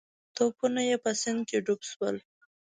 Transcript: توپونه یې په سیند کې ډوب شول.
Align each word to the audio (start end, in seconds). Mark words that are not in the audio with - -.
توپونه 0.35 0.81
یې 0.89 0.95
په 1.03 1.11
سیند 1.21 1.41
کې 1.49 1.57
ډوب 1.65 1.81
شول. 1.89 2.15